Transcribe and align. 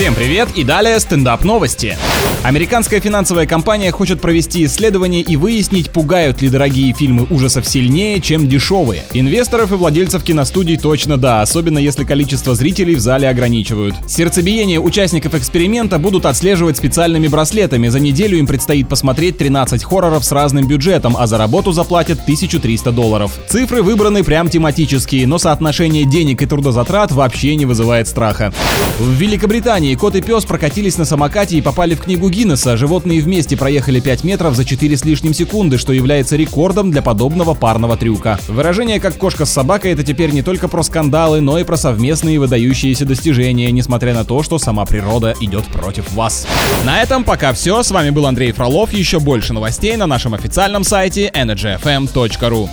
Всем 0.00 0.14
привет 0.14 0.48
и 0.56 0.64
далее 0.64 0.98
стендап 0.98 1.44
новости. 1.44 1.98
Американская 2.42 3.00
финансовая 3.00 3.46
компания 3.46 3.92
хочет 3.92 4.18
провести 4.18 4.64
исследование 4.64 5.20
и 5.20 5.36
выяснить, 5.36 5.90
пугают 5.90 6.40
ли 6.40 6.48
дорогие 6.48 6.94
фильмы 6.94 7.26
ужасов 7.28 7.68
сильнее, 7.68 8.18
чем 8.22 8.48
дешевые. 8.48 9.02
Инвесторов 9.12 9.72
и 9.72 9.74
владельцев 9.74 10.24
киностудий 10.24 10.78
точно 10.78 11.18
да, 11.18 11.42
особенно 11.42 11.76
если 11.76 12.04
количество 12.04 12.54
зрителей 12.54 12.94
в 12.94 13.00
зале 13.00 13.28
ограничивают. 13.28 13.94
Сердцебиение 14.08 14.80
участников 14.80 15.34
эксперимента 15.34 15.98
будут 15.98 16.24
отслеживать 16.24 16.78
специальными 16.78 17.28
браслетами. 17.28 17.88
За 17.88 18.00
неделю 18.00 18.38
им 18.38 18.46
предстоит 18.46 18.88
посмотреть 18.88 19.36
13 19.36 19.84
хорроров 19.84 20.24
с 20.24 20.32
разным 20.32 20.66
бюджетом, 20.66 21.14
а 21.18 21.26
за 21.26 21.36
работу 21.36 21.72
заплатят 21.72 22.22
1300 22.22 22.90
долларов. 22.90 23.32
Цифры 23.48 23.82
выбраны 23.82 24.24
прям 24.24 24.48
тематические, 24.48 25.26
но 25.26 25.36
соотношение 25.36 26.06
денег 26.06 26.40
и 26.40 26.46
трудозатрат 26.46 27.12
вообще 27.12 27.54
не 27.54 27.66
вызывает 27.66 28.08
страха. 28.08 28.50
В 28.98 29.10
Великобритании 29.12 29.89
кот 29.96 30.14
и 30.14 30.22
пес 30.22 30.44
прокатились 30.44 30.98
на 30.98 31.04
самокате 31.04 31.56
и 31.56 31.60
попали 31.60 31.94
в 31.94 32.00
книгу 32.00 32.28
Гиннесса. 32.28 32.76
Животные 32.76 33.20
вместе 33.20 33.56
проехали 33.56 34.00
5 34.00 34.24
метров 34.24 34.54
за 34.54 34.64
4 34.64 34.96
с 34.96 35.04
лишним 35.04 35.34
секунды, 35.34 35.78
что 35.78 35.92
является 35.92 36.36
рекордом 36.36 36.90
для 36.90 37.02
подобного 37.02 37.54
парного 37.54 37.96
трюка. 37.96 38.38
Выражение 38.48 39.00
«как 39.00 39.16
кошка 39.16 39.44
с 39.44 39.50
собакой» 39.50 39.92
это 39.92 40.02
теперь 40.02 40.30
не 40.30 40.42
только 40.42 40.68
про 40.68 40.82
скандалы, 40.82 41.40
но 41.40 41.58
и 41.58 41.64
про 41.64 41.76
совместные 41.76 42.38
выдающиеся 42.38 43.04
достижения, 43.04 43.70
несмотря 43.72 44.14
на 44.14 44.24
то, 44.24 44.42
что 44.42 44.58
сама 44.58 44.84
природа 44.84 45.34
идет 45.40 45.66
против 45.66 46.12
вас. 46.12 46.46
На 46.84 47.02
этом 47.02 47.24
пока 47.24 47.52
все. 47.52 47.82
С 47.82 47.90
вами 47.90 48.10
был 48.10 48.26
Андрей 48.26 48.52
Фролов. 48.52 48.92
Еще 48.92 49.20
больше 49.20 49.52
новостей 49.52 49.96
на 49.96 50.06
нашем 50.06 50.34
официальном 50.34 50.84
сайте 50.84 51.30
energyfm.ru. 51.34 52.68